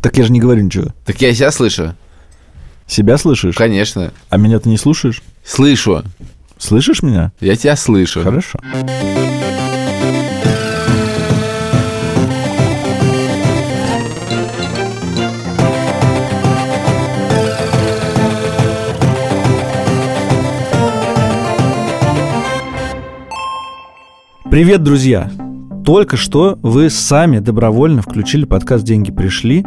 [0.00, 0.86] Так я же не говорю ничего.
[1.04, 1.94] Так я себя слышу.
[2.86, 3.56] Себя слышишь?
[3.56, 4.12] Конечно.
[4.30, 5.22] А меня ты не слушаешь?
[5.44, 6.04] Слышу.
[6.56, 7.32] Слышишь меня?
[7.40, 8.22] Я тебя слышу.
[8.22, 8.60] Хорошо.
[24.50, 25.30] Привет, друзья!
[25.84, 29.64] Только что вы сами добровольно включили подкаст «Деньги пришли»,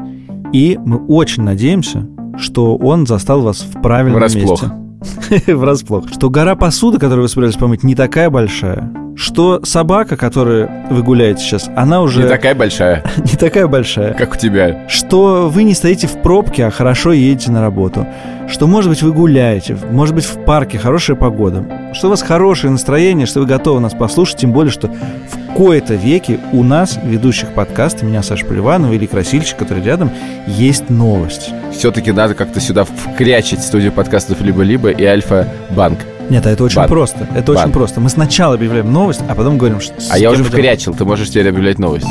[0.54, 2.08] и мы очень надеемся,
[2.38, 4.64] что он застал вас в правильном Врасплох.
[4.64, 5.56] месте.
[5.56, 6.10] Врасплох.
[6.10, 8.92] Что гора посуды, которую вы собирались помыть, не такая большая.
[9.22, 14.16] Что собака, которую вы гуляете сейчас, она уже Не такая большая, не такая большая.
[14.16, 14.88] как у тебя.
[14.88, 18.08] Что вы не стоите в пробке, а хорошо едете на работу.
[18.50, 21.64] Что, может быть, вы гуляете, может быть, в парке хорошая погода.
[21.94, 25.94] Что у вас хорошее настроение, что вы готовы нас послушать, тем более, что в кои-то
[25.94, 30.10] веки у нас, ведущих подкаста, меня, Саша Поливанова или Красильщик, который рядом,
[30.48, 31.52] есть новость.
[31.72, 36.00] Все-таки надо как-то сюда вкрячить студию подкастов «Либо-либо» и «Альфа-банк».
[36.32, 36.88] Нет, а это очень Бан.
[36.88, 37.28] просто.
[37.36, 37.72] Это очень Бан.
[37.74, 38.00] просто.
[38.00, 39.94] Мы сначала объявляем новость, а потом говорим, что...
[40.10, 40.52] А я уже идем.
[40.52, 42.08] вкрячил, ты можешь теперь объявлять новость.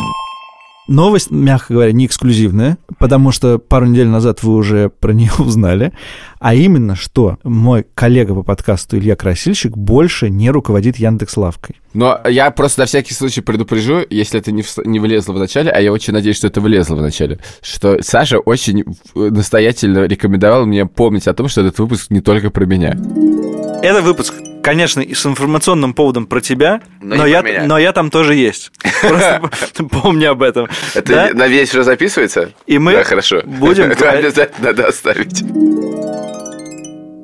[0.88, 5.92] Новость, мягко говоря, не эксклюзивная, потому что пару недель назад вы уже про нее узнали,
[6.38, 11.76] а именно, что мой коллега по подкасту Илья Красильщик больше не руководит Яндекс Лавкой.
[11.94, 15.70] Но я просто на всякий случай предупрежу, если это не, вс- не влезло в начале,
[15.70, 20.66] а я очень надеюсь, что это влезло в начале, что Саша очень э, настоятельно рекомендовал
[20.66, 22.98] мне помнить о том, что этот выпуск не только про меня.
[23.82, 27.64] Это выпуск, конечно, и с информационным поводом про тебя, Но про я, меня.
[27.64, 28.70] но я там тоже есть.
[29.00, 30.68] Просто помни об этом.
[31.06, 31.30] Да?
[31.32, 32.50] на весь уже записывается?
[32.66, 33.40] И мы Да, хорошо.
[33.44, 35.42] будем Это обязательно надо оставить.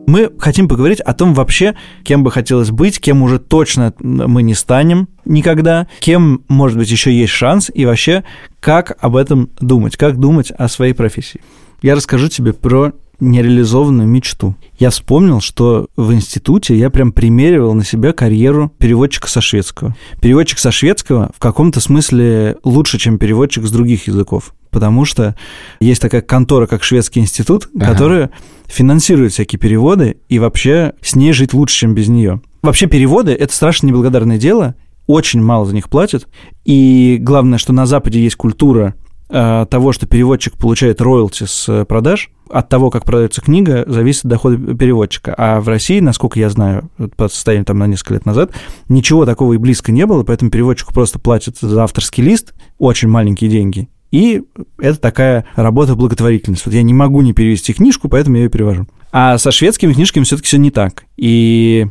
[0.06, 4.54] Мы хотим поговорить о том вообще, кем бы хотелось быть, кем уже точно мы не
[4.54, 8.22] станем никогда, кем, может быть, еще есть шанс, и вообще,
[8.60, 11.40] как об этом думать, как думать о своей профессии.
[11.82, 14.54] Я расскажу тебе про нереализованную мечту.
[14.78, 19.96] Я вспомнил, что в институте я прям примеривал на себя карьеру переводчика со шведского.
[20.20, 24.54] Переводчик со шведского в каком-то смысле лучше, чем переводчик с других языков.
[24.70, 25.34] Потому что
[25.80, 27.92] есть такая контора, как Шведский институт, Ага.
[27.92, 28.30] которая
[28.66, 32.42] финансирует всякие переводы, и вообще с ней жить лучше, чем без нее.
[32.62, 34.74] Вообще переводы— это страшно неблагодарное дело,
[35.06, 36.26] очень мало за них платят,
[36.64, 38.94] и главное, что на Западе есть культура
[39.28, 44.56] того, что переводчик получает роялти с э, продаж, от того, как продается книга, зависит доход
[44.78, 45.34] переводчика.
[45.36, 48.52] А в России, насколько я знаю, по состоянию там на несколько лет назад,
[48.88, 53.50] ничего такого и близко не было, поэтому переводчику просто платят за авторский лист очень маленькие
[53.50, 53.88] деньги.
[54.12, 54.44] И
[54.78, 56.64] это такая работа благотворительность.
[56.64, 58.86] Вот я не могу не перевести книжку, поэтому я ее перевожу.
[59.12, 61.04] А со шведскими книжками все-таки все не так.
[61.16, 61.86] И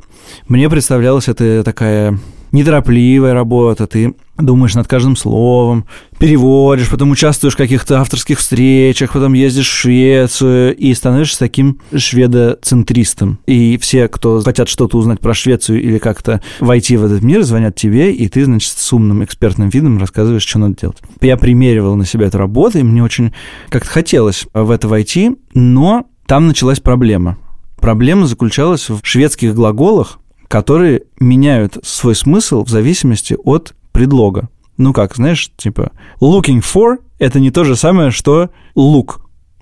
[0.47, 2.17] мне представлялась это такая
[2.51, 5.85] неторопливая работа, ты думаешь над каждым словом,
[6.19, 13.39] переводишь, потом участвуешь в каких-то авторских встречах, потом ездишь в Швецию и становишься таким шведоцентристом.
[13.45, 17.75] И все, кто хотят что-то узнать про Швецию или как-то войти в этот мир, звонят
[17.75, 20.97] тебе, и ты, значит, с умным экспертным видом рассказываешь, что надо делать.
[21.21, 23.33] Я примеривал на себя эту работу, и мне очень
[23.69, 27.37] как-то хотелось в это войти, но там началась проблема.
[27.77, 34.49] Проблема заключалась в шведских глаголах, которые меняют свой смысл в зависимости от предлога.
[34.77, 35.91] Ну как, знаешь, типа
[36.21, 39.17] looking for– это не то же самое, что look.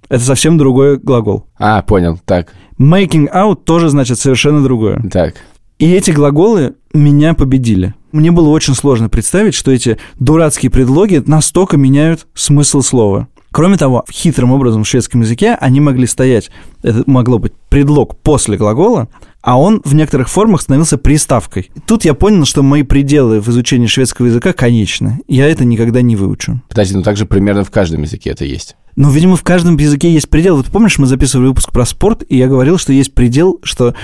[0.10, 1.48] Это совсем другой глагол.
[1.58, 2.20] А, понял.
[2.26, 5.02] Так, Making out тоже значит совершенно другое.
[5.12, 5.36] так.
[5.80, 7.94] И эти глаголы меня победили.
[8.12, 13.28] Мне было очень сложно представить, что эти дурацкие предлоги настолько меняют смысл слова.
[13.52, 16.52] Кроме того, хитрым образом в шведском языке они могли стоять,
[16.84, 19.10] это могло быть предлог после глагола,
[19.44, 21.70] а он в некоторых формах становился приставкой.
[21.86, 25.20] Тут я понял, что мои пределы в изучении шведского языка конечны.
[25.28, 26.62] Я это никогда не выучу.
[26.70, 28.78] Подожди, ну так же примерно в каждом языке это есть.
[28.96, 30.56] Но, видимо, в каждом языке есть предел.
[30.56, 33.96] Вот помнишь, мы записывали выпуск про спорт, и я говорил, что есть предел, что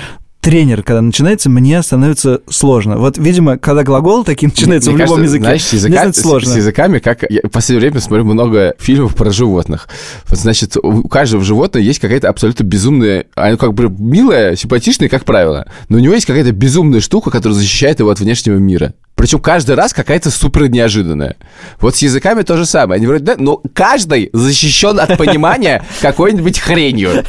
[0.41, 2.97] тренер, когда начинается, мне становится сложно.
[2.97, 5.94] Вот, видимо, когда глагол такие начинаются Мне в любом кажется, языке, Знаешь, с, мне языка-
[5.95, 6.53] становится с- сложно.
[6.53, 9.88] с языками, как я в последнее время смотрю много фильмов про животных.
[10.27, 15.25] Вот, значит, у каждого животного есть какая-то абсолютно безумная, оно как бы милая, симпатичная, как
[15.25, 18.94] правило, но у него есть какая-то безумная штука, которая защищает его от внешнего мира.
[19.19, 21.36] Причем каждый раз какая-то супер неожиданная.
[21.81, 23.00] Вот с языками то же самое.
[23.00, 27.25] Они вроде, да, но каждый защищен от понимания какой-нибудь хренью.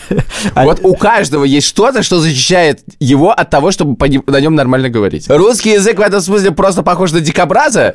[0.54, 3.96] А Вот у каждого есть что-то, что защищает его от того, чтобы
[4.28, 5.28] на нем нормально говорить.
[5.28, 7.92] Русский язык в этом смысле просто похож на дикобраза.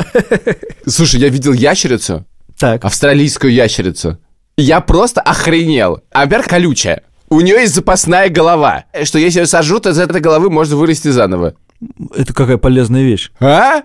[0.86, 2.26] Слушай, я видел ящерицу,
[2.60, 4.18] Так, австралийскую ящерицу.
[4.58, 6.02] Я просто охренел.
[6.12, 7.04] А, во-первых, колючая.
[7.30, 11.54] У нее есть запасная голова, что если ее сожрут, из этой головы можно вырасти заново.
[12.16, 13.32] Это какая полезная вещь.
[13.40, 13.84] А?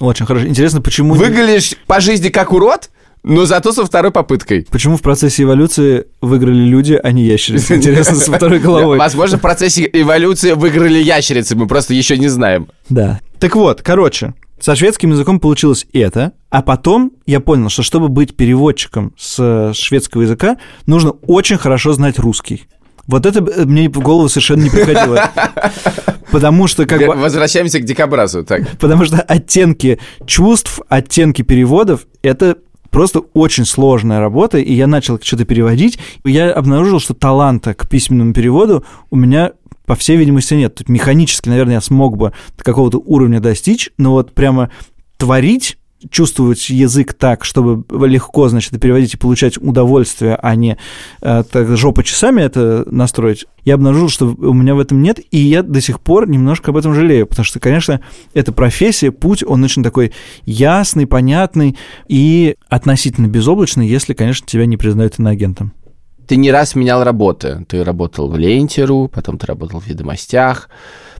[0.00, 0.46] Очень хорошо.
[0.46, 1.14] Интересно, почему...
[1.14, 2.90] не- Выглядишь по жизни как урод,
[3.22, 4.66] Но зато со второй попыткой.
[4.70, 7.74] Почему в процессе эволюции выиграли люди, а не ящерицы?
[7.76, 8.98] Интересно, со второй головой.
[8.98, 12.68] Возможно, в процессе эволюции выиграли ящерицы, мы просто еще не знаем.
[12.88, 13.20] Да.
[13.40, 18.36] Так вот, короче, со шведским языком получилось это, а потом я понял, что чтобы быть
[18.36, 20.56] переводчиком с шведского языка,
[20.86, 22.64] нужно очень хорошо знать русский.
[23.06, 25.30] Вот это мне в голову совершенно не приходило.
[26.30, 27.14] Потому что как бы...
[27.14, 28.68] Возвращаемся к дикобразу, так.
[28.78, 32.56] Потому что оттенки чувств, оттенки переводов— это
[32.90, 35.98] просто очень сложная работа, и я начал что-то переводить.
[36.24, 39.52] Я обнаружил, что таланта к письменному переводу у меня
[39.86, 40.74] по всей видимости, нет.
[40.74, 44.70] Тут механически, наверное, я смог бы какого-то уровня достичь, но вот прямо
[45.16, 45.78] творить
[46.10, 50.76] чувствовать язык так, чтобы легко, значит, переводить и получать удовольствие, а не
[51.22, 55.38] э, так, жопа часами это настроить, я обнаружил, что у меня в этом нет, и
[55.38, 58.00] я до сих пор немножко об этом жалею, потому что, конечно,
[58.34, 60.12] эта профессия, путь, он очень такой
[60.44, 61.76] ясный, понятный
[62.08, 65.72] и относительно безоблачный, если, конечно, тебя не признают иноагентом.
[66.26, 67.64] Ты не раз менял работы.
[67.68, 70.68] Ты работал в Ленте.ру, потом ты работал в «Ведомостях»,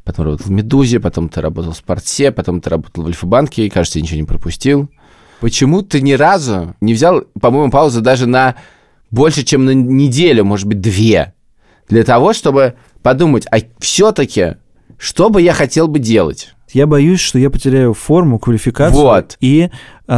[0.06, 3.69] потом работал в «Медузе», потом ты работал в «Спортсе», потом ты работал в «Альфа-банке», и,
[3.69, 4.88] кажется, ничего не пропустил.
[5.41, 8.55] Почему ты ни разу не взял, по-моему, паузу даже на
[9.11, 11.35] больше, чем на неделю, может быть, две,
[11.88, 14.56] для того, чтобы подумать, а все-таки,
[14.97, 16.55] что бы я хотел бы делать?
[16.73, 19.37] Я боюсь, что я потеряю форму, квалификацию вот.
[19.41, 19.70] и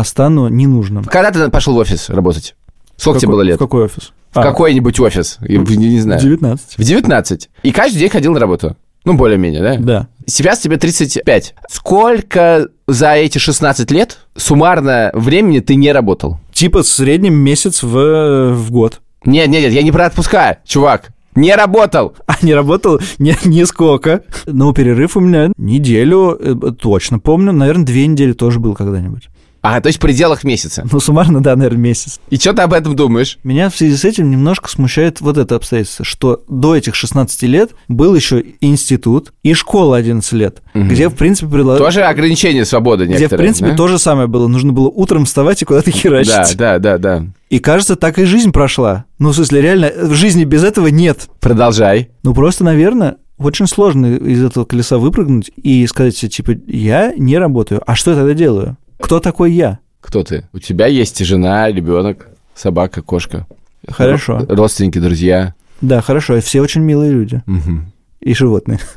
[0.05, 1.05] стану ненужным.
[1.05, 2.55] Когда ты пошел в офис работать?
[2.97, 3.57] Сколько в тебе было лет?
[3.57, 4.13] В какой офис?
[4.33, 4.43] В а.
[4.43, 6.21] какой-нибудь офис, я не знаю.
[6.21, 6.79] В 19.
[6.79, 7.51] В 19.
[7.63, 8.77] И каждый день ходил на работу.
[9.09, 9.77] Ну, более-менее, да?
[9.79, 10.09] Да.
[10.27, 11.55] Сейчас тебе 35.
[11.71, 16.39] Сколько за эти 16 лет суммарно времени ты не работал?
[16.53, 19.01] Типа в среднем месяц в, в год.
[19.25, 21.09] Нет, нет, нет, я не про отпуска, чувак.
[21.35, 22.17] Не работал.
[22.27, 24.25] А не работал не, нисколько.
[24.45, 27.53] Но перерыв у меня неделю, э, точно помню.
[27.53, 29.31] Наверное, две недели тоже был когда-нибудь.
[29.61, 30.87] А, то есть в пределах месяца.
[30.91, 32.21] Ну, суммарно, да, наверное, месяц.
[32.31, 33.39] И что ты об этом думаешь?
[33.43, 37.71] Меня в связи с этим немножко смущает вот это обстоятельство, что до этих 16 лет
[37.89, 40.85] был еще институт и школа 11 лет, угу.
[40.85, 41.83] где, в принципе, предлагали...
[41.83, 43.77] Тоже ограничение свободы некоторые, Где, в принципе, да?
[43.77, 44.47] то же самое было.
[44.47, 46.57] Нужно было утром вставать и куда-то херачить.
[46.57, 47.27] Да, да, да, да.
[47.51, 49.07] И кажется, так и жизнь прошла.
[49.19, 51.29] Ну, в смысле, реально, в жизни без этого нет.
[51.41, 52.11] Продолжай.
[52.23, 57.39] Ну, просто, наверное, очень сложно из этого колеса выпрыгнуть и сказать себе, типа, я не
[57.39, 57.83] работаю.
[57.87, 58.77] А что я тогда делаю?
[58.99, 59.79] Кто такой я?
[60.01, 60.45] Кто ты?
[60.53, 63.47] У тебя есть жена, ребенок, собака, кошка.
[63.89, 64.45] Хорошо.
[64.49, 65.55] Родственники, друзья.
[65.81, 66.41] Да, хорошо.
[66.41, 67.43] Все очень милые люди.
[67.47, 67.81] Угу.
[68.21, 68.79] И животные.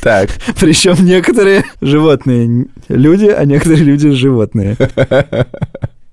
[0.00, 0.30] Так.
[0.60, 4.76] Причем некоторые животные люди, а некоторые люди животные.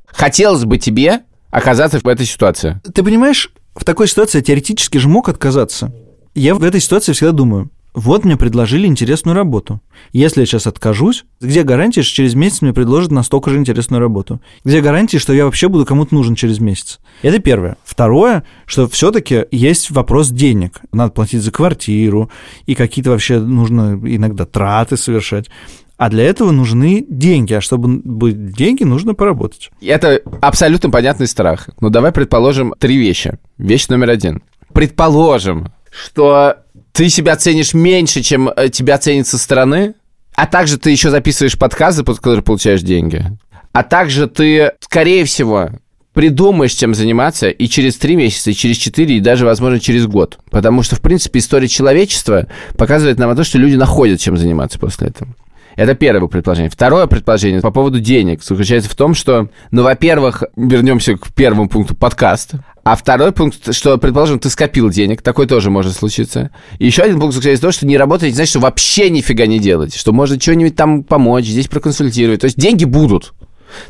[0.07, 1.21] Хотелось бы тебе
[1.51, 2.81] оказаться в этой ситуации.
[2.91, 5.93] Ты понимаешь, в такой ситуации я теоретически же мог отказаться.
[6.33, 9.79] Я в этой ситуации всегда думаю, вот мне предложили интересную работу.
[10.11, 14.41] Если я сейчас откажусь, где гарантия, что через месяц мне предложат настолько же интересную работу?
[14.65, 16.99] Где гарантия, что я вообще буду кому-то нужен через месяц?
[17.21, 17.77] Это первое.
[17.83, 20.81] Второе, что все-таки есть вопрос денег.
[20.91, 22.31] Надо платить за квартиру,
[22.65, 25.49] и какие-то вообще нужно иногда траты совершать.
[25.97, 27.53] А для этого нужны деньги.
[27.53, 29.69] А чтобы быть деньги, нужно поработать.
[29.81, 31.69] Это абсолютно понятный страх.
[31.79, 33.37] Но давай предположим три вещи.
[33.59, 34.41] Вещь номер один.
[34.73, 36.62] Предположим, что
[36.93, 39.95] ты себя ценишь меньше, чем э, тебя ценят со стороны,
[40.35, 43.25] а также ты еще записываешь подкасты, под которые получаешь деньги.
[43.71, 45.71] А также ты, скорее всего,
[46.13, 50.39] придумаешь, чем заниматься и через три месяца, и через четыре, и даже, возможно, через год.
[50.51, 52.47] Потому что, в принципе, история человечества
[52.77, 55.35] показывает нам то, что люди находят, чем заниматься после этого.
[55.75, 56.69] Это первое предположение.
[56.69, 61.95] Второе предположение по поводу денег заключается в том, что, ну, во-первых, вернемся к первому пункту
[61.95, 62.51] подкаст.
[62.83, 66.51] А второй пункт, что, предположим, ты скопил денег, такой тоже может случиться.
[66.79, 69.59] И еще один пункт заключается в том, что не работать, значит, что вообще нифига не
[69.59, 72.41] делать, что можно что-нибудь там помочь, здесь проконсультировать.
[72.41, 73.33] То есть деньги будут.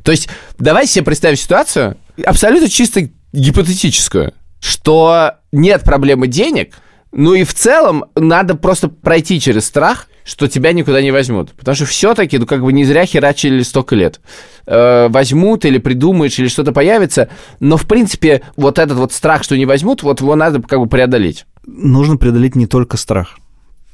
[0.04, 6.76] То есть давай себе представим ситуацию, абсолютно чисто гипотетическую, что нет проблемы денег,
[7.12, 11.52] ну и в целом надо просто пройти через страх, что тебя никуда не возьмут.
[11.52, 14.22] Потому что все-таки, ну, как бы не зря херачили столько лет.
[14.66, 17.30] Э, возьмут или придумаешь, или что-то появится.
[17.60, 20.88] Но, в принципе, вот этот вот страх, что не возьмут, вот его надо как бы
[20.88, 21.46] преодолеть.
[21.66, 23.38] Нужно преодолеть не только страх.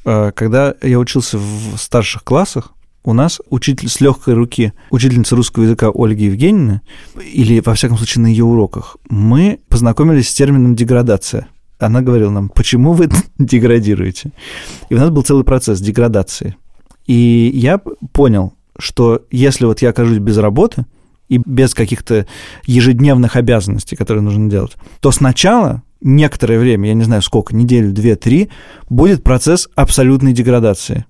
[0.06, 5.64] Э, когда я учился в старших классах, у нас учитель с легкой руки, учительница русского
[5.64, 6.82] языка Ольга Евгеньевна,
[7.34, 11.48] или, во всяком случае, на ее уроках, мы познакомились с термином «деградация»
[11.80, 14.32] она говорила нам, почему вы деградируете?
[14.90, 16.56] И у нас был целый процесс деградации.
[17.08, 17.80] И я
[18.12, 20.86] понял, что если вот я окажусь без работы
[21.28, 22.28] и без каких-то
[22.66, 28.16] ежедневных обязанностей, которые нужно делать, то сначала некоторое время, я не знаю сколько, неделю, две,
[28.16, 28.50] три,
[28.90, 31.06] будет процесс абсолютной деградации.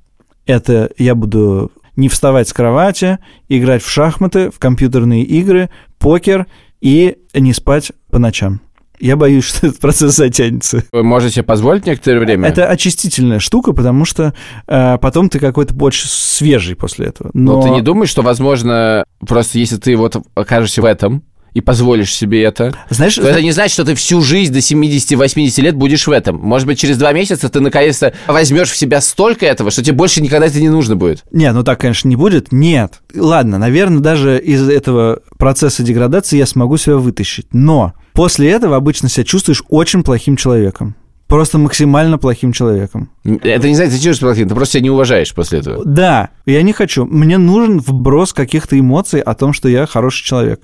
[0.45, 6.47] Это я буду не вставать с кровати, играть в шахматы, в компьютерные игры, покер
[6.81, 8.61] и не спать по ночам.
[8.99, 10.83] Я боюсь, что этот процесс затянется.
[10.91, 12.49] Вы можете себе позволить некоторое время?
[12.49, 14.33] Это очистительная штука, потому что
[14.67, 17.31] э, потом ты какой-то больше свежий после этого.
[17.33, 17.57] Но...
[17.57, 22.13] Но ты не думаешь, что, возможно, просто если ты вот окажешься в этом, и позволишь
[22.13, 26.05] себе это, знаешь, то это не значит, что ты всю жизнь до 70-80 лет будешь
[26.07, 26.37] в этом.
[26.37, 30.21] Может быть, через два месяца ты наконец-то возьмешь в себя столько этого, что тебе больше
[30.21, 31.23] никогда это не нужно будет.
[31.31, 32.51] Нет, ну так, конечно, не будет.
[32.51, 33.01] Нет.
[33.15, 37.47] Ладно, наверное, даже из этого процесса деградации я смогу себя вытащить.
[37.51, 40.93] Но после этого обычно себя чувствуешь очень плохим человеком.
[41.27, 43.09] Просто максимально плохим человеком.
[43.23, 45.85] Это не значит, ты чувствуешь плохим, ты просто себя не уважаешь после этого.
[45.85, 47.05] Да, я не хочу.
[47.05, 50.59] Мне нужен вброс каких-то эмоций о том, что я хороший человек.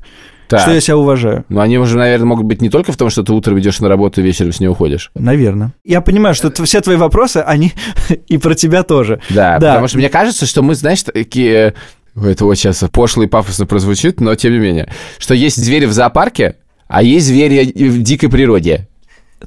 [0.49, 0.59] Так.
[0.59, 1.45] Что я себя уважаю.
[1.47, 3.87] Ну, они уже, наверное, могут быть не только в том, что ты утром идешь на
[3.87, 5.11] работу и вечером с ней уходишь.
[5.15, 5.73] Наверное.
[5.85, 7.71] Я понимаю, что все твои вопросы, они
[8.27, 9.21] и про тебя тоже.
[9.29, 9.69] Да, Да.
[9.69, 11.73] потому что мне кажется, что мы, знаешь, такие...
[12.17, 14.91] Ой, Это вот сейчас пошло и пафосно прозвучит, но тем не менее.
[15.19, 16.55] Что есть звери в зоопарке,
[16.87, 18.87] а есть звери в дикой природе.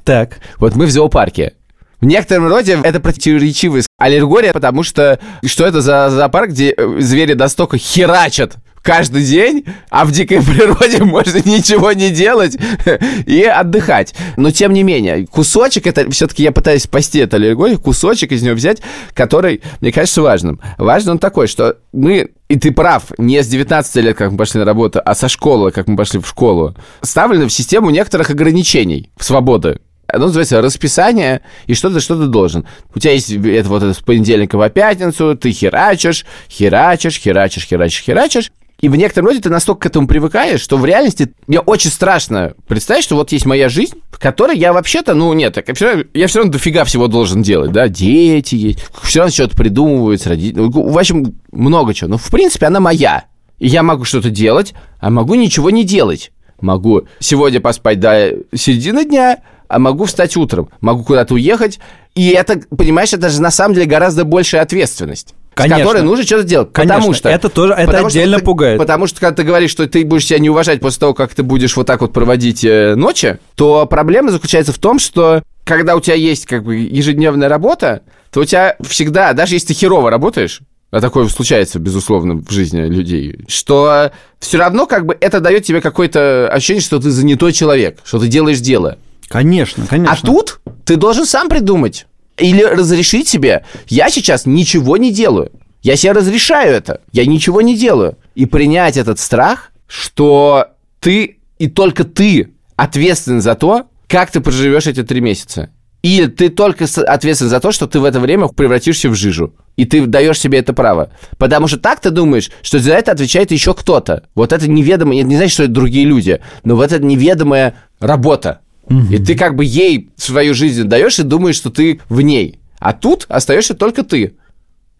[0.03, 0.39] Так.
[0.57, 1.53] Вот мы в зоопарке.
[2.01, 7.33] В некотором роде это противоречивая аллергория, потому что что это за зоопарк, где э, звери
[7.33, 12.57] настолько херачат каждый день, а в дикой природе можно ничего не делать
[13.25, 14.13] и отдыхать.
[14.37, 18.55] Но тем не менее, кусочек, это все-таки я пытаюсь спасти эту аллергорию, кусочек из него
[18.55, 18.81] взять,
[19.13, 20.59] который, мне кажется, важным.
[20.77, 24.59] Важно он такой, что мы и ты прав, не с 19 лет, как мы пошли
[24.59, 29.11] на работу, а со школы, как мы пошли в школу, ставлены в систему некоторых ограничений
[29.17, 29.79] в свободы.
[30.11, 32.65] Оно называется расписание, и что ты, что ты должен.
[32.95, 38.01] У тебя есть это вот это с понедельника по пятницу, ты херачишь, херачишь, херачишь, херачишь,
[38.01, 38.51] херачишь.
[38.81, 42.53] И в некотором роде ты настолько к этому привыкаешь, что в реальности мне очень страшно
[42.67, 45.85] представить, что вот есть моя жизнь, в которой я вообще-то, ну нет, так я все
[45.87, 50.29] равно, я все равно дофига всего должен делать, да, дети есть, все равно что-то придумываются,
[50.29, 52.09] родители, в общем, много чего.
[52.11, 53.25] Но в принципе она моя.
[53.57, 56.31] И я могу что-то делать, а могу ничего не делать.
[56.61, 61.79] Могу сегодня поспать до середины дня, а могу встать утром, могу куда-то уехать.
[62.15, 65.35] И это, понимаешь, это же на самом деле гораздо большая ответственность.
[65.53, 65.77] Конечно.
[65.77, 66.69] С которой нужно что-то делать.
[66.71, 67.29] Конечно, потому что...
[67.29, 68.77] это тоже- это потому что отдельно ты- пугает.
[68.79, 71.43] Потому что, когда ты говоришь, что ты будешь себя не уважать после того, как ты
[71.43, 75.99] будешь вот так вот проводить э, ночи, то проблема заключается в том, что когда у
[75.99, 78.01] тебя есть как бы ежедневная работа,
[78.31, 82.81] то у тебя всегда, даже если ты херово работаешь, а такое случается, безусловно, в жизни
[82.81, 87.99] людей, что все равно как бы это дает тебе какое-то ощущение, что ты занятой человек,
[88.03, 88.97] что ты делаешь дело.
[89.27, 90.17] Конечно, конечно.
[90.19, 92.07] А тут ты должен сам придумать.
[92.39, 95.51] Или разрешить себе, я сейчас ничего не делаю.
[95.81, 97.01] Я себе разрешаю это.
[97.11, 98.17] Я ничего не делаю.
[98.35, 100.67] И принять этот страх, что
[100.99, 105.69] ты и только ты ответственен за то, как ты проживешь эти три месяца.
[106.01, 109.53] И ты только ответственен за то, что ты в это время превратишься в жижу.
[109.75, 111.11] И ты даешь себе это право.
[111.37, 114.23] Потому что так ты думаешь, что за это отвечает еще кто-то.
[114.33, 118.61] Вот это неведомое, не значит, что это другие люди, но вот это неведомая работа.
[118.89, 122.59] И ты как бы ей свою жизнь даешь и думаешь, что ты в ней.
[122.79, 124.35] А тут остаешься только ты.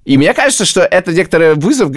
[0.06, 1.92] И мне кажется, что это некоторый вызов,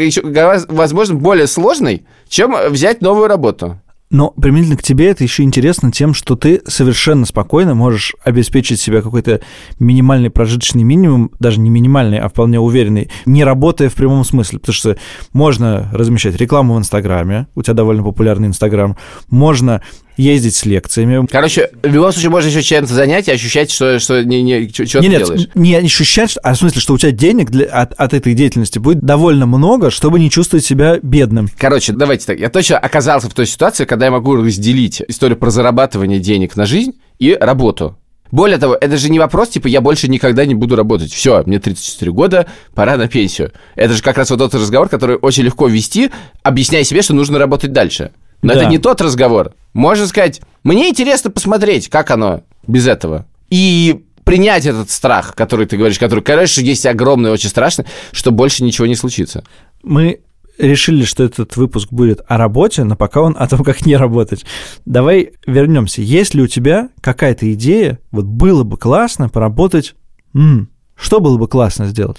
[0.68, 3.80] возможно, более сложный, чем взять новую работу.
[4.12, 9.00] Но применительно к тебе это еще интересно тем, что ты совершенно спокойно можешь обеспечить себе
[9.00, 9.40] какой-то
[9.78, 14.58] минимальный прожиточный минимум, даже не минимальный, а вполне уверенный, не работая в прямом смысле.
[14.58, 14.96] Потому что
[15.32, 18.99] можно размещать рекламу в Инстаграме, у тебя довольно популярный Инстаграм,
[19.30, 19.80] можно
[20.16, 21.26] ездить с лекциями.
[21.31, 24.87] Короче, в любом случае можно еще чем-то занять и ощущать, что, что не, не, что,
[24.87, 25.49] что Не, ты нет, делаешь.
[25.54, 29.00] не ощущать, а в смысле, что у тебя денег для, от, от этой деятельности будет
[29.00, 31.49] довольно много, чтобы не чувствовать себя бедным.
[31.57, 32.38] Короче, давайте так.
[32.38, 36.66] Я точно оказался в той ситуации, когда я могу разделить историю про зарабатывание денег на
[36.66, 37.97] жизнь и работу.
[38.33, 41.12] Более того, это же не вопрос, типа, я больше никогда не буду работать.
[41.12, 43.52] Все, мне 34 года, пора на пенсию.
[43.76, 46.11] Это же как раз вот тот разговор, который очень легко вести,
[46.42, 48.12] объясняя себе, что нужно работать дальше.
[48.42, 48.61] Но Да.
[48.61, 49.52] это не тот разговор.
[49.72, 53.26] Можно сказать, мне интересно посмотреть, как оно без этого.
[53.50, 58.62] И принять этот страх, который ты говоришь, который, конечно, есть огромный, очень страшный, что больше
[58.64, 59.44] ничего не случится.
[59.82, 60.20] Мы
[60.58, 64.44] решили, что этот выпуск будет о работе, но пока он о том, как не работать.
[64.84, 66.02] Давай вернемся.
[66.02, 69.94] Есть ли у тебя какая-то идея, вот было бы классно поработать,
[70.34, 72.18] м, что было бы классно сделать?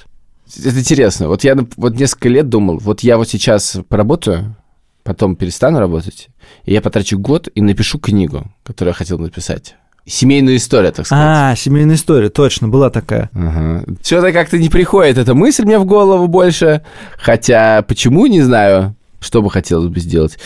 [0.57, 1.27] Это интересно.
[1.29, 4.55] Вот я вот несколько лет думал, вот я вот сейчас поработаю,
[5.03, 6.29] потом перестану работать,
[6.65, 9.75] и я потрачу год и напишу книгу, которую я хотел написать.
[10.05, 11.25] Семейную историю, так сказать.
[11.25, 13.29] А, семейная история, точно, была такая.
[13.33, 13.85] Ага.
[14.03, 16.81] Что-то как-то не приходит эта мысль мне в голову больше.
[17.17, 18.95] Хотя почему, не знаю.
[19.21, 20.37] Что бы хотелось бы сделать?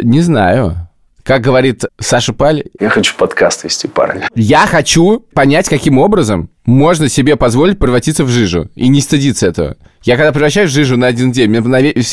[0.00, 0.88] Не знаю.
[1.24, 4.22] Как говорит Саша Паль, Я хочу подкаст вести, парни.
[4.36, 9.76] я хочу понять, каким образом можно себе позволить превратиться в жижу и не стыдиться этого.
[10.02, 11.60] Я когда превращаюсь в жижу на один день, мне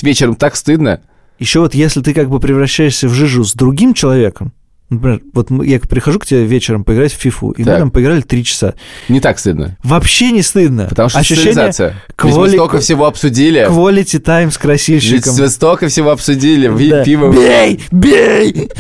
[0.02, 1.02] вечером так стыдно.
[1.40, 4.54] Еще вот если ты как бы превращаешься в жижу с другим человеком,
[4.90, 7.74] Например, вот я прихожу к тебе вечером поиграть в фифу, и так.
[7.74, 8.74] мы там поиграли три часа.
[9.10, 9.78] Не так стыдно.
[9.84, 10.86] Вообще не стыдно.
[10.88, 12.38] Потому что Ощущение квали...
[12.38, 13.68] мы столько всего обсудили.
[13.70, 15.34] Quality time с красильщиком.
[15.34, 16.90] Ведь мы столько всего обсудили.
[16.90, 17.04] Да.
[17.04, 17.34] Пиво.
[17.34, 17.82] Бей!
[17.92, 18.72] Бей!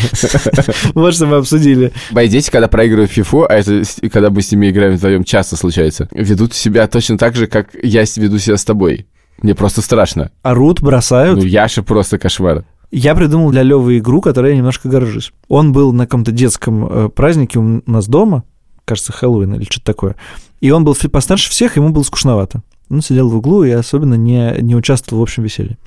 [0.93, 1.91] Вот что мы обсудили.
[2.11, 6.07] Мои дети, когда проигрывают фифу, а это когда мы с ними играем вдвоем, часто случается,
[6.11, 9.07] ведут себя точно так же, как я веду себя с тобой.
[9.41, 10.31] Мне просто страшно.
[10.41, 11.39] Орут, бросают.
[11.39, 12.65] Ну, Яша просто кошмар.
[12.89, 15.33] Я придумал для Левы игру, которой я немножко горжусь.
[15.49, 18.43] Он был на каком-то детском э, празднике у нас дома,
[18.85, 20.15] кажется, Хэллоуин или что-то такое.
[20.61, 22.63] И он был постарше всех, ему было скучновато.
[22.89, 25.77] Он сидел в углу и особенно не, не участвовал в общем веселье.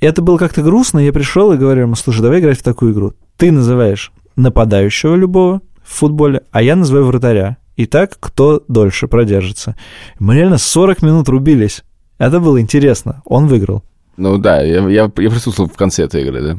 [0.00, 2.92] И это было как-то грустно, я пришел и говорю ему, слушай, давай играть в такую
[2.92, 3.14] игру.
[3.36, 7.56] Ты называешь нападающего любого в футболе, а я называю вратаря.
[7.74, 9.76] И так, кто дольше продержится.
[10.18, 11.84] Мы реально 40 минут рубились.
[12.18, 13.22] Это было интересно.
[13.24, 13.82] Он выиграл.
[14.16, 16.58] Ну да, я, я, я присутствовал в конце этой игры, да.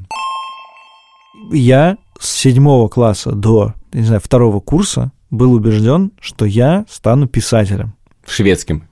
[1.52, 7.94] Я с седьмого класса до, не знаю, второго курса был убежден, что я стану писателем.
[8.26, 8.84] Шведским.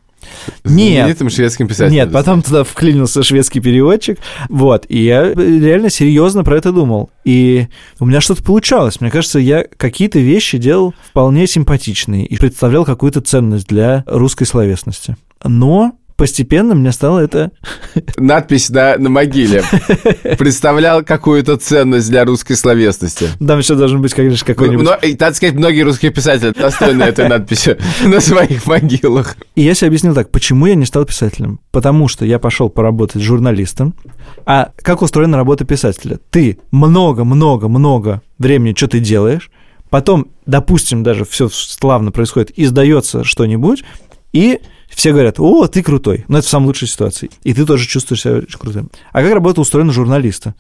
[0.66, 1.18] Нет.
[1.32, 1.94] шведским писателем.
[1.94, 4.20] Нет, потом туда вклинился шведский переводчик.
[4.50, 7.10] Вот, и я реально серьезно про это думал.
[7.24, 7.68] И
[8.00, 9.00] у меня что-то получалось.
[9.00, 15.16] Мне кажется, я какие-то вещи делал вполне симпатичные и представлял какую-то ценность для русской словесности.
[15.44, 17.52] Но постепенно мне стало это...
[18.18, 19.64] Надпись на, на могиле.
[20.38, 23.30] Представлял какую-то ценность для русской словесности.
[23.40, 24.84] Там еще должен быть, конечно, какой-нибудь...
[24.84, 29.38] Но, надо сказать, многие русские писатели достойны этой надписи на своих могилах.
[29.56, 31.60] И я себе объяснил так, почему я не стал писателем.
[31.72, 33.94] Потому что я пошел поработать журналистом.
[34.46, 36.20] А как устроена работа писателя?
[36.32, 39.52] Ты много-много-много времени что ты делаешь,
[39.90, 43.84] потом, допустим, даже все славно происходит, издается что-нибудь,
[44.34, 44.60] и
[44.98, 46.26] все говорят, о, ты крутой.
[46.28, 47.30] Но это в самой лучшей ситуации.
[47.44, 48.90] И ты тоже чувствуешь себя очень крутым.
[49.12, 50.56] А как работа устроена журналиста?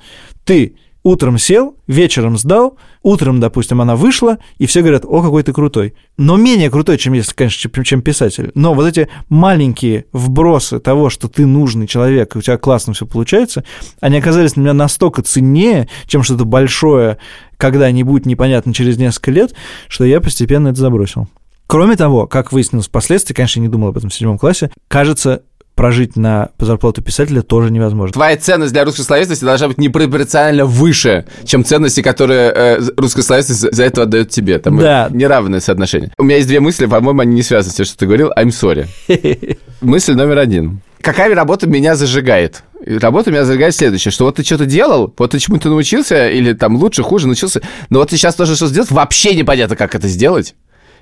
[0.46, 5.54] Ты утром сел, вечером сдал, утром, допустим, она вышла, и все говорят, о, какой ты
[5.54, 5.96] крутой.
[6.18, 8.52] Но менее крутой, чем, если, конечно, чем писатель.
[8.54, 13.08] Но вот эти маленькие вбросы того, что ты нужный человек, и у тебя классно все
[13.08, 13.64] получается,
[14.02, 17.18] они оказались для меня настолько ценнее, чем что-то большое
[17.58, 19.56] когда-нибудь, непонятно, через несколько лет,
[19.88, 21.28] что я постепенно это забросил.
[21.68, 25.44] Кроме того, как выяснилось впоследствии, конечно, я не думал об этом в седьмом классе, кажется,
[25.76, 28.14] прожить на зарплату писателя тоже невозможно.
[28.14, 33.72] Твоя ценность для русской словесности должна быть непропорционально выше, чем ценности, которые э, русская словесность
[33.72, 34.58] за это отдает тебе.
[34.58, 35.08] Там да.
[35.12, 36.12] неравное соотношение.
[36.18, 38.32] У меня есть две мысли, по-моему, они не связаны с тем, что ты говорил.
[38.36, 38.88] I'm sorry.
[39.82, 40.82] Мысль номер один.
[41.02, 42.64] Какая работа меня зажигает?
[42.86, 46.76] работа меня зажигает следующее, что вот ты что-то делал, вот ты чему-то научился, или там
[46.76, 50.56] лучше, хуже научился, но вот ты сейчас тоже что сделать, вообще непонятно, как это сделать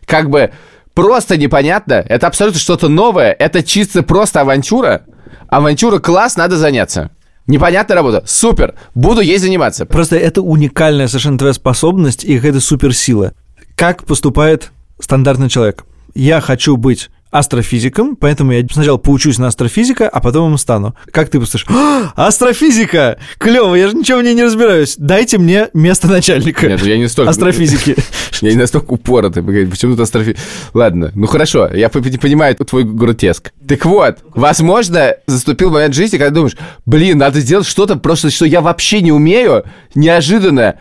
[0.05, 0.51] как бы
[0.93, 1.93] просто непонятно.
[1.93, 3.31] Это абсолютно что-то новое.
[3.31, 5.05] Это чисто просто авантюра.
[5.47, 7.11] Авантюра класс, надо заняться.
[7.47, 8.23] Непонятная работа.
[8.25, 8.75] Супер.
[8.95, 9.85] Буду ей заниматься.
[9.85, 13.33] Просто это уникальная совершенно твоя способность и какая-то суперсила.
[13.75, 15.85] Как поступает стандартный человек?
[16.15, 20.95] Я хочу быть астрофизиком, поэтому я сначала поучусь на астрофизика, а потом им стану.
[21.11, 21.65] Как ты послушаешь?
[21.69, 23.19] «А, астрофизика!
[23.37, 24.95] Клево, я же ничего в ней не разбираюсь.
[24.97, 26.67] Дайте мне место начальника.
[26.67, 27.29] Нет, я не настолько...
[27.29, 27.95] Астрофизики.
[28.41, 29.41] Я не настолько упоротый.
[29.41, 30.41] Почему тут астрофизика?
[30.73, 33.53] Ладно, ну хорошо, я понимаю твой гротеск.
[33.65, 38.59] Так вот, возможно, заступил момент жизни, когда думаешь, блин, надо сделать что-то просто, что я
[38.59, 39.63] вообще не умею,
[39.95, 40.79] неожиданно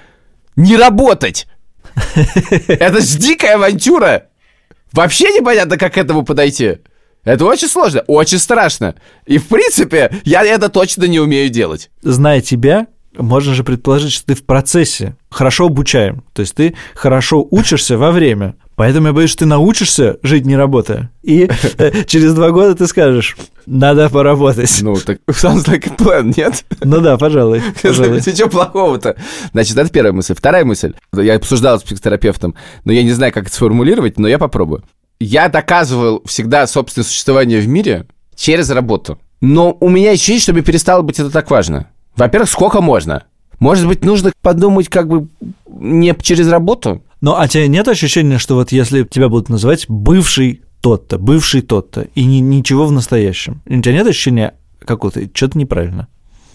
[0.57, 1.47] не работать.
[2.69, 4.25] Это ж дикая авантюра.
[4.95, 6.79] Вообще непонятно, как к этому подойти.
[7.25, 8.95] Это очень сложно, очень страшно.
[9.27, 11.91] И, в принципе, я это точно не умею делать.
[12.03, 16.23] Зная тебя, можно же предположить, что ты в процессе хорошо обучаем.
[16.33, 18.55] То есть ты хорошо учишься во время.
[18.77, 21.11] Поэтому я боюсь, что ты научишься жить не работая.
[21.23, 24.79] И э, через два года ты скажешь, надо поработать.
[24.83, 26.65] Ну, так sounds like a plan, нет?
[26.83, 27.63] Ну да, пожалуй.
[27.83, 28.21] пожалуй.
[28.21, 29.17] Что плохого-то?
[29.53, 30.35] Значит, это первая мысль.
[30.35, 30.95] Вторая мысль.
[31.13, 34.83] Я обсуждал с психотерапевтом, но я не знаю, как это сформулировать, но я попробую.
[35.21, 39.19] Я доказывал всегда собственное существование в мире через работу.
[39.41, 41.89] Но у меня ощущение, что мне перестало быть это так важно.
[42.17, 43.25] Во-первых, сколько можно?
[43.61, 45.29] Может быть, нужно подумать как бы
[45.67, 47.03] не через работу?
[47.25, 52.03] Ну, а тебе нет ощущения, что вот если тебя будут называть бывший тот-то, бывший тот-то,
[52.15, 56.09] и ни, ничего в настоящем, у тебя нет ощущения какого-то, что-то неправильно?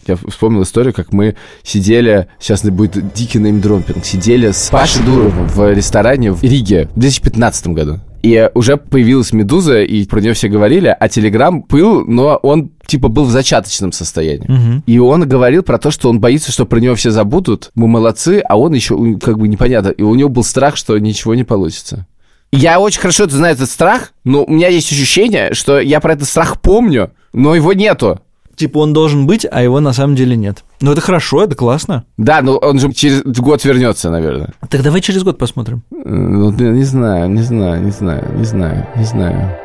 [0.09, 5.71] Я вспомнил историю, как мы сидели, сейчас будет дикий неймдропинг, сидели с Пашей Дуровым в
[5.71, 7.99] ресторане в Риге в 2015 году.
[8.23, 13.07] И уже появилась «Медуза», и про нее все говорили, а «Телеграм» был, но он типа
[13.07, 14.45] был в зачаточном состоянии.
[14.51, 14.83] Угу.
[14.87, 18.41] И он говорил про то, что он боится, что про него все забудут, мы молодцы,
[18.49, 19.89] а он еще как бы непонятно.
[19.89, 22.07] И у него был страх, что ничего не получится.
[22.51, 26.13] Я очень хорошо это знаю, этот страх, но у меня есть ощущение, что я про
[26.13, 28.19] этот страх помню, но его нету.
[28.59, 30.65] Типа он должен быть, а его на самом деле нет.
[30.81, 32.03] Ну, это хорошо, это классно.
[32.17, 34.53] Да, но он же через год вернется, наверное.
[34.69, 35.81] Так давай через год посмотрим.
[35.91, 39.57] Ну, не знаю, не знаю, не знаю, не знаю, не знаю.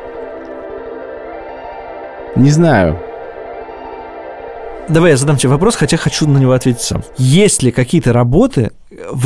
[2.37, 3.00] Не знаю.
[4.88, 7.02] Давай я задам тебе вопрос, хотя хочу на него ответить сам.
[7.18, 8.70] Есть ли какие-то работы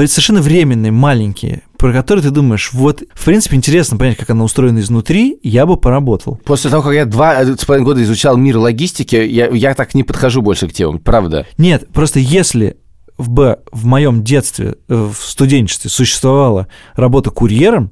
[0.06, 4.80] совершенно временные, маленькие, про которые ты думаешь, вот, в принципе, интересно понять, как она устроена
[4.80, 6.40] изнутри, я бы поработал.
[6.44, 10.02] После того, как я два с половиной года изучал мир логистики, я, я так не
[10.02, 11.46] подхожу больше к темам, правда.
[11.56, 12.76] Нет, просто если
[13.16, 17.90] в, в моем детстве, э, в студенчестве существовала работа курьером,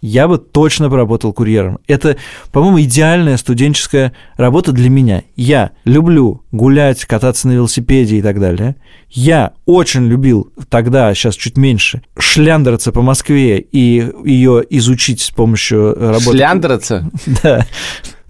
[0.00, 1.78] я бы точно поработал курьером.
[1.86, 2.16] Это,
[2.52, 5.22] по-моему, идеальная студенческая работа для меня.
[5.36, 8.76] Я люблю гулять, кататься на велосипеде и так далее.
[9.10, 15.30] Я очень любил тогда, а сейчас чуть меньше, шляндериться по Москве и ее изучить с
[15.30, 16.32] помощью работы.
[16.32, 17.10] Шляндраться?
[17.42, 17.66] Да.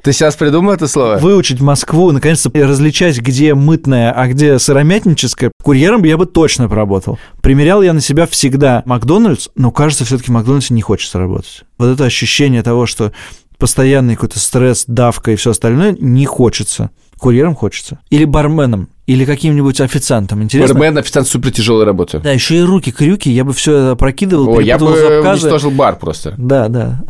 [0.02, 1.18] Ты сейчас придумал это слово?
[1.18, 5.52] Выучить Москву, наконец-то различать, где мытная, а где сыромятническая.
[5.62, 7.18] Курьером я бы точно поработал.
[7.42, 11.64] Примерял я на себя всегда Макдональдс, но, кажется, все-таки в Макдональдсе не хочется работать.
[11.76, 13.12] Вот это ощущение того, что
[13.58, 16.90] постоянный какой-то стресс, давка и все остальное не хочется.
[17.18, 17.98] Курьером хочется.
[18.08, 20.42] Или барменом, или каким-нибудь официантом.
[20.42, 20.74] Интересно?
[20.74, 22.20] Бармен, официант супер тяжелая работа.
[22.20, 25.42] Да, еще и руки-крюки, я бы все опрокидывал, О, я бы заказы.
[25.48, 26.34] уничтожил бар просто.
[26.38, 27.02] Да, да.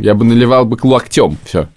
[0.00, 1.68] Я бы наливал бы локтем, все.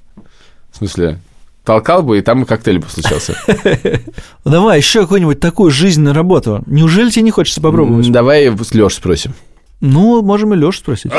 [0.77, 1.17] В смысле,
[1.63, 3.33] толкал бы, и там и коктейль бы случался.
[4.45, 6.61] Ну, Давай еще какую-нибудь такую жизненную работу.
[6.67, 8.11] Неужели тебе не хочется попробовать?
[8.11, 9.33] Давай с Лёш спросим.
[9.81, 11.11] Ну, можем и Лешу спросить.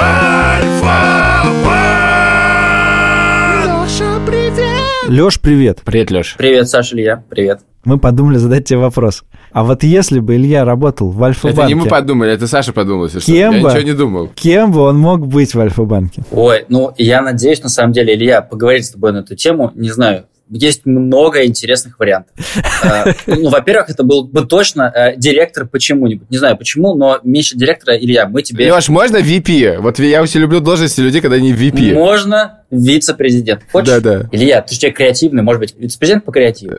[5.08, 5.80] Леш, привет.
[5.86, 6.34] Привет, Лёш.
[6.36, 7.60] Привет, Саша Илья, привет.
[7.82, 9.24] Мы подумали задать тебе вопрос.
[9.52, 13.04] А вот если бы Илья работал в Альфа-банке, Это не мы подумали, это Саша подумал,
[13.06, 13.32] если что.
[13.32, 13.68] Кем Я бы?
[13.70, 14.28] ничего не думал.
[14.34, 16.24] кем бы он мог быть в Альфа-банке?
[16.30, 19.88] Ой, ну, я надеюсь, на самом деле, Илья, поговорить с тобой на эту тему, не
[19.88, 22.34] знаю, есть много интересных вариантов.
[22.82, 26.30] Э, Ну, во-первых, это был бы точно э, директор почему-нибудь.
[26.30, 28.66] Не знаю почему, но меньше директора, Илья, мы тебе...
[28.66, 29.78] Лёш, можно VP?
[29.78, 31.92] Вот я очень люблю должности людей, когда они VP.
[31.94, 33.62] Можно вице-президент.
[33.70, 33.88] Хочешь?
[33.88, 34.28] Да-да.
[34.32, 36.76] Илья, ты же человек креативный, может быть, вице-президент по креативу.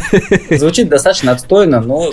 [0.50, 2.10] Звучит достаточно отстойно, но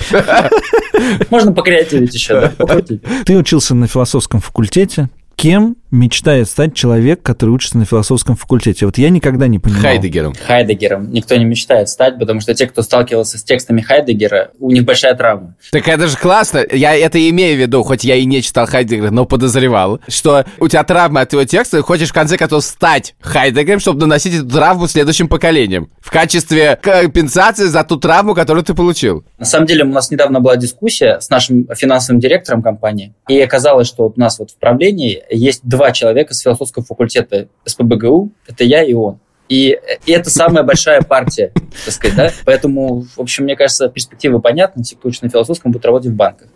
[1.30, 2.54] можно покреативить еще, да?
[2.58, 3.02] покрутить.
[3.26, 5.10] Ты учился на философском факультете.
[5.36, 8.86] Кем мечтает стать человек, который учится на философском факультете?
[8.86, 9.82] Вот я никогда не понимал.
[9.82, 10.34] Хайдегером.
[10.34, 14.86] Хайдегером никто не мечтает стать, потому что те, кто сталкивался с текстами Хайдегера, у них
[14.86, 15.56] большая травма.
[15.72, 16.66] Так это же классно.
[16.72, 20.68] Я это имею в виду, хоть я и не читал Хайдегера, но подозревал, что у
[20.68, 24.50] тебя травма от его текста, и хочешь в конце концов стать Хайдегером, чтобы наносить эту
[24.50, 25.92] травму следующим поколениям.
[26.00, 29.26] В качестве компенсации за ту травму, которую ты получил.
[29.38, 33.88] На самом деле у нас недавно была дискуссия с нашим финансовым директором компании, и оказалось,
[33.88, 38.84] что у нас вот в правлении есть два человека с философского факультета СПБГУ, это я
[38.84, 39.20] и он.
[39.50, 41.52] И, и это самая большая партия,
[41.84, 42.32] так сказать, да?
[42.46, 44.82] Поэтому, в общем, мне кажется, перспективы понятны.
[44.82, 46.48] Кто учится на философском, работать в банках.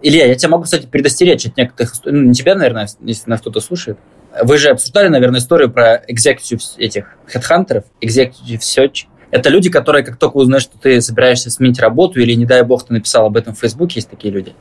[0.00, 1.92] Илья, я тебя могу, кстати, предостеречь от некоторых...
[2.06, 3.98] Ну, не тебя, наверное, если нас кто-то слушает.
[4.42, 9.04] Вы же обсуждали, наверное, историю про executive этих хедхантеров, executive search.
[9.30, 12.86] Это люди, которые, как только узнают, что ты собираешься сменить работу, или, не дай бог,
[12.86, 14.54] ты написал об этом в Фейсбуке, есть такие люди,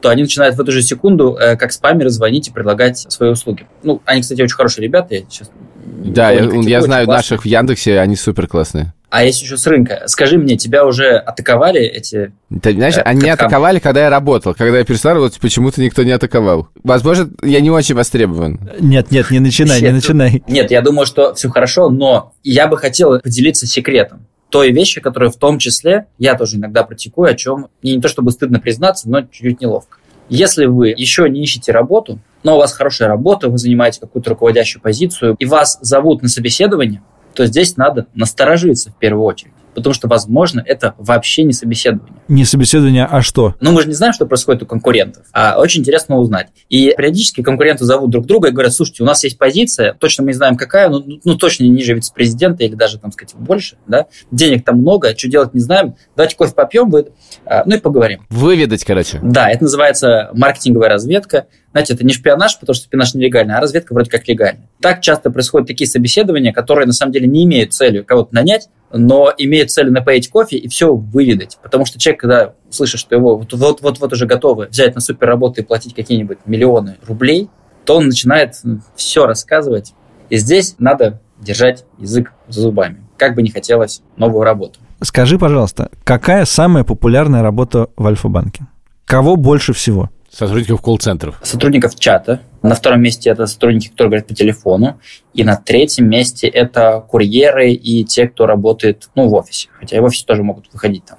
[0.00, 3.66] то они начинают в эту же секунду, э, как спамеры, звонить и предлагать свои услуги.
[3.82, 5.50] Ну, они, кстати, очень хорошие ребята, я сейчас...
[5.84, 7.06] Да, я, я знаю классные.
[7.06, 8.94] наших в Яндексе, они супер классные.
[9.14, 10.02] А есть еще с рынка.
[10.06, 12.32] Скажи мне, тебя уже атаковали эти...
[12.60, 14.54] Ты знаешь, Э, они атаковали, когда я работал.
[14.54, 16.66] Когда я перестал работать, почему-то никто не атаковал.
[16.82, 18.58] Возможно, я не очень востребован.
[18.80, 20.42] Нет, нет, не начинай, не начинай.
[20.48, 25.30] Нет, я думаю, что все хорошо, но я бы хотел поделиться секретом той вещи, которые
[25.30, 29.08] в том числе я тоже иногда практикую, о чем мне не то чтобы стыдно признаться,
[29.08, 29.98] но чуть-чуть неловко.
[30.28, 34.82] Если вы еще не ищете работу, но у вас хорошая работа, вы занимаете какую-то руководящую
[34.82, 37.02] позицию, и вас зовут на собеседование,
[37.34, 39.52] то здесь надо насторожиться в первую очередь.
[39.74, 42.22] Потому что, возможно, это вообще не собеседование.
[42.28, 43.54] Не собеседование, а что?
[43.60, 45.26] Но мы же не знаем, что происходит у конкурентов.
[45.32, 46.48] А очень интересно узнать.
[46.68, 50.28] И периодически конкуренты зовут друг друга и говорят, слушайте, у нас есть позиция, точно мы
[50.28, 53.76] не знаем какая, но ну, точно не ниже вице-президента или даже, там сказать, больше.
[53.86, 54.06] Да?
[54.30, 55.96] Денег там много, что делать не знаем.
[56.16, 57.08] Давайте кофе попьем, вы...
[57.44, 58.26] а, ну и поговорим.
[58.30, 59.18] Выведать, короче.
[59.22, 61.46] Да, это называется маркетинговая разведка.
[61.74, 64.68] Знаете, это не шпионаж, потому что шпионаж нелегальный, а разведка вроде как легальная.
[64.80, 69.32] Так часто происходят такие собеседования, которые на самом деле не имеют целью кого-то нанять, но
[69.36, 71.58] имеют целью напоить кофе и все выведать.
[71.64, 75.64] Потому что человек, когда слышит, что его вот-вот уже готовы взять на супер работу и
[75.64, 77.50] платить какие-нибудь миллионы рублей,
[77.84, 78.54] то он начинает
[78.94, 79.94] все рассказывать.
[80.30, 84.78] И здесь надо держать язык за зубами, как бы не хотелось новую работу.
[85.02, 88.68] Скажи, пожалуйста, какая самая популярная работа в Альфа-банке?
[89.06, 90.08] Кого больше всего?
[90.34, 91.38] Сотрудников колл-центров.
[91.42, 92.40] Сотрудников чата.
[92.62, 94.98] На втором месте это сотрудники, которые говорят по телефону.
[95.32, 99.68] И на третьем месте это курьеры и те, кто работает ну, в офисе.
[99.78, 101.18] Хотя и в офисе тоже могут выходить там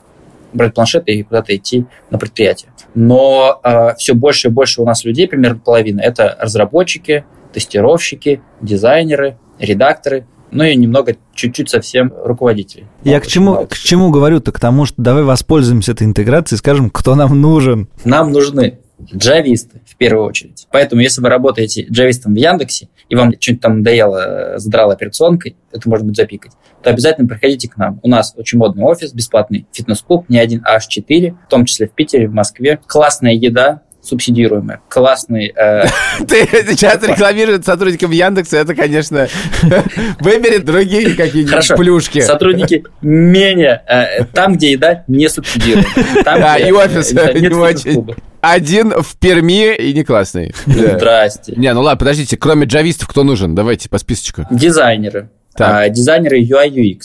[0.51, 2.71] брать планшет и куда-то идти на предприятие.
[2.93, 9.37] Но э, все больше и больше у нас людей, примерно половина, это разработчики, тестировщики, дизайнеры,
[9.59, 12.85] редакторы, ну и немного, чуть-чуть совсем руководителей.
[13.03, 14.53] Я к чему, к чему говорю-то?
[14.53, 17.89] К тому, что давай воспользуемся этой интеграцией и скажем, кто нам нужен.
[18.05, 20.67] Нам нужны джависты в первую очередь.
[20.71, 25.89] Поэтому, если вы работаете джавистом в Яндексе, и вам что-нибудь там надоело, задрало операционкой, это
[25.89, 27.99] может быть запикать, то обязательно приходите к нам.
[28.03, 31.87] У нас очень модный офис, бесплатный фитнес-клуб, не один, а аж 4, в том числе
[31.87, 32.79] в Питере, в Москве.
[32.87, 34.81] Классная еда, субсидируемая.
[34.89, 35.53] Классный...
[35.55, 35.85] Э,
[36.27, 39.27] Ты сейчас рекламируешь сотрудникам Яндекса, это, конечно,
[40.19, 42.21] выберет другие какие-нибудь плюшки.
[42.21, 43.81] сотрудники менее...
[43.87, 46.23] Э, там, где еда не субсидируемая.
[46.23, 48.15] Да, и офис не очень.
[48.41, 50.53] Один в Перми и не классный.
[50.67, 51.53] Здрасте.
[51.55, 53.55] Не, ну ладно, подождите, кроме джавистов кто нужен?
[53.55, 54.45] Давайте по списочку.
[54.51, 55.29] Дизайнеры.
[55.55, 55.69] Так.
[55.71, 56.99] А, дизайнеры UI UX.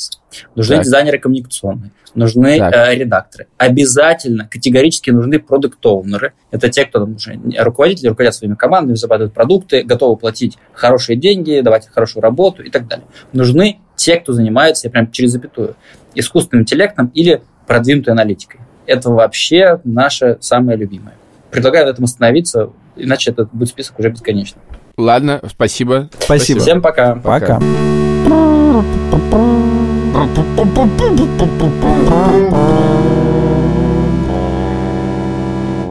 [0.54, 0.84] Нужны Так.
[0.84, 1.90] дизайнеры коммуникационные.
[2.14, 2.74] Нужны Так.
[2.74, 3.46] э, редакторы.
[3.56, 6.32] Обязательно, категорически нужны продукт-оунеры.
[6.50, 11.60] Это те, кто там, уже руководители, руководят своими командами, зарабатывают продукты, готовы платить хорошие деньги,
[11.60, 13.06] давать хорошую работу и так далее.
[13.32, 15.76] Нужны те, кто занимается, я прям через запятую,
[16.16, 18.60] искусственным интеллектом или продвинутой аналитикой.
[18.86, 21.14] Это вообще наше самое любимое.
[21.52, 24.62] Предлагаю на этом остановиться, иначе это будет список уже бесконечный.
[24.96, 26.10] Ладно, спасибо.
[26.18, 26.60] Спасибо.
[26.60, 27.14] Всем пока.
[27.14, 27.60] Пока.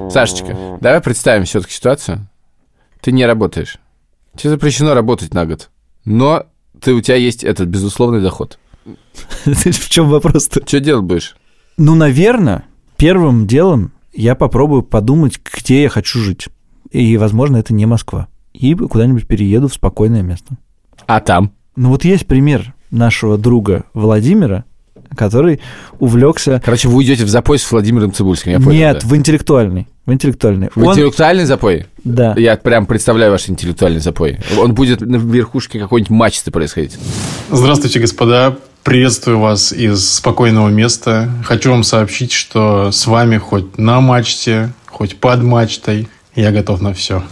[0.10, 2.28] Сашечка, давай представим все-таки ситуацию.
[3.02, 3.78] Ты не работаешь.
[4.36, 5.69] Тебе запрещено работать на год.
[6.04, 6.45] Но
[6.82, 8.58] ты, у тебя есть этот безусловный доход.
[9.45, 10.65] В чем вопрос-то?
[10.65, 11.36] Что делать будешь?
[11.78, 12.65] Ну, наверное,
[12.97, 16.49] первым делом я попробую подумать, где я хочу жить.
[16.91, 18.28] И, возможно, это не Москва.
[18.54, 20.58] И куда-нибудь перееду в спокойное место.
[21.06, 21.54] А там?
[21.75, 24.65] Ну, вот есть пример нашего друга Владимира,
[25.15, 25.60] который
[25.99, 26.62] увлекся...
[26.63, 28.71] Короче, вы уйдете в запой с Владимиром Цибульским, я понял.
[28.71, 29.08] Нет, да?
[29.08, 29.88] в интеллектуальный.
[30.06, 30.69] В интеллектуальный.
[30.73, 31.86] В Он- интеллектуальный запой?
[32.04, 32.34] Да.
[32.38, 34.39] Я прям представляю ваш интеллектуальный запой.
[34.58, 36.97] Он будет на верхушке какой-нибудь мачты происходить.
[37.52, 38.58] Здравствуйте, господа.
[38.84, 41.30] Приветствую вас из спокойного места.
[41.43, 46.93] Хочу вам сообщить, что с вами хоть на мачте, хоть под мачтой, я готов на
[46.93, 47.23] все.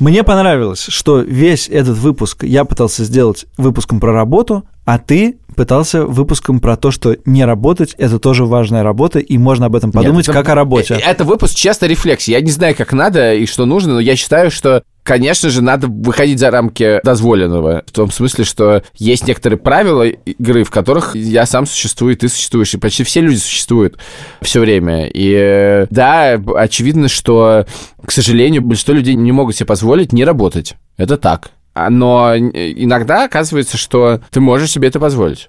[0.00, 6.06] Мне понравилось, что весь этот выпуск я пытался сделать выпуском про работу, а ты пытался
[6.06, 10.26] выпуском про то, что не работать– это тоже важная работа, и можно об этом подумать
[10.26, 10.94] Нет, это- как о работе.
[10.94, 12.32] э, Это выпуск честно рефлексии.
[12.32, 15.88] Я не знаю, как надо и что нужно, но я считаю, что, конечно же, надо
[15.88, 17.82] выходить за рамки дозволенного.
[17.86, 22.28] В том смысле, что есть некоторые правила игры, в которых я сам существую, и ты
[22.28, 23.98] существуешь, и почти все люди существуют
[24.40, 25.08] все время.
[25.08, 27.66] И э, да, очевидно, что,
[28.04, 30.74] к сожалению, большинство людей не могут себе позволить не работать.
[30.96, 31.50] Это так.
[31.74, 35.48] А, Но иногда оказывается, что ты можешь себе это позволить.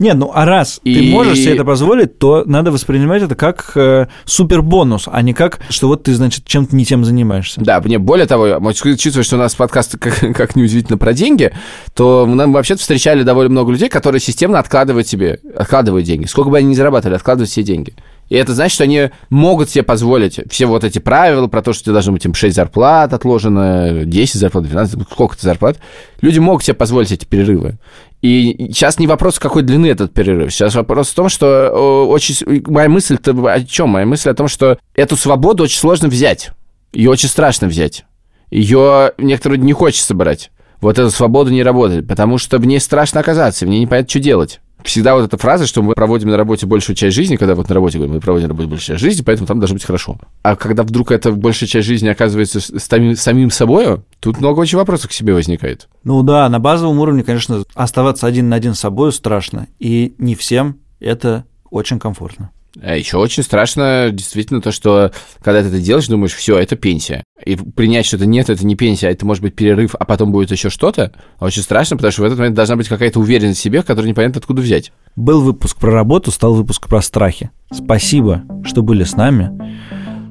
[0.00, 3.72] Нет, ну а раз ты И- можешь себе это позволить, то надо воспринимать это как
[3.76, 7.60] э, супербонус, а не как, что вот ты, значит, чем-то не тем занимаешься.
[7.60, 11.52] Да, мне более того, учитывая, что у нас подкаст, как, как неудивительно, про деньги,
[11.94, 16.24] то нам вообще-то встречали довольно много людей, которые системно откладывают себе, откладывают деньги.
[16.24, 17.94] Сколько бы они ни зарабатывали, откладывают все деньги.
[18.30, 21.82] И это значит, что они могут себе позволить все вот эти правила про то, что
[21.84, 25.78] тебе должно быть им 6 зарплат отложено, 10 зарплат, 12, сколько-то зарплат.
[26.22, 27.78] Люди могут себе позволить эти перерывы.
[28.22, 30.52] И сейчас не вопрос, какой длины этот перерыв.
[30.52, 32.62] Сейчас вопрос в том, что очень...
[32.66, 33.90] Моя мысль-то о чем?
[33.90, 36.50] Моя мысль о том, что эту свободу очень сложно взять.
[36.92, 38.04] Ее очень страшно взять.
[38.50, 40.50] Ее некоторые не хочется брать.
[40.80, 44.18] Вот эта свобода не работает, потому что в ней страшно оказаться, в ней непонятно, что
[44.18, 44.60] делать.
[44.84, 47.74] Всегда вот эта фраза, что мы проводим на работе большую часть жизни, когда вот на
[47.74, 50.18] работе говорим, мы проводим на работе большую часть жизни, поэтому там должно быть хорошо.
[50.42, 54.78] А когда вдруг эта большая часть жизни оказывается с самим, самим собой, тут много очень
[54.78, 55.88] вопросов к себе возникает.
[56.04, 60.34] Ну да, на базовом уровне, конечно, оставаться один на один с собой страшно, и не
[60.34, 62.50] всем это очень комфортно.
[62.80, 67.24] А еще очень страшно действительно то, что когда ты это делаешь, думаешь, все, это пенсия.
[67.44, 70.30] И принять, что это нет, это не пенсия, а это может быть перерыв, а потом
[70.30, 73.62] будет еще что-то, очень страшно, потому что в этот момент должна быть какая-то уверенность в
[73.62, 74.92] себе, которую непонятно откуда взять.
[75.16, 77.50] Был выпуск про работу, стал выпуск про страхи.
[77.72, 79.50] Спасибо, что были с нами.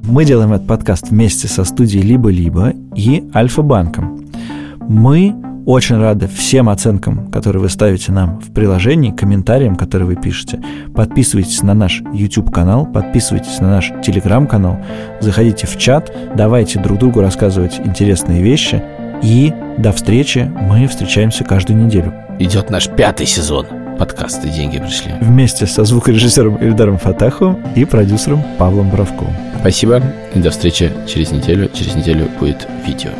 [0.02, 4.30] Мы делаем этот подкаст вместе со студией «Либо-либо» и Альфа-банком.
[4.80, 10.62] Мы очень рады всем оценкам, которые вы ставите нам в приложении, комментариям, которые вы пишете.
[10.94, 14.78] Подписывайтесь на наш YouTube-канал, подписывайтесь на наш Telegram-канал,
[15.20, 18.82] заходите в чат, давайте друг другу рассказывать интересные вещи.
[19.22, 20.50] И до встречи.
[20.60, 22.14] Мы встречаемся каждую неделю.
[22.38, 23.66] Идет наш пятый сезон
[24.00, 25.12] подкаста «Деньги пришли».
[25.20, 29.34] Вместе со звукорежиссером Ильдаром Фатаховым и продюсером Павлом Боровковым.
[29.60, 30.02] Спасибо
[30.34, 31.68] и до встречи через неделю.
[31.74, 33.10] Через неделю будет видео.